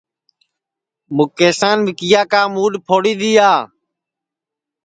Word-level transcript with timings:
مُکیسان 1.15 1.77
وکیا 1.85 2.21
کا 2.31 2.41
مُوڈؔ 2.53 2.73
پھوڑی 2.85 3.13
دؔیا 3.19 3.51